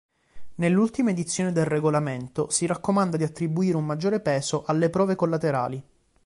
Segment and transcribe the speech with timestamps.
[0.55, 5.83] Nell'ultima edizione del Regolamento, si raccomanda di attribuire un maggiore peso alle prove collaterali.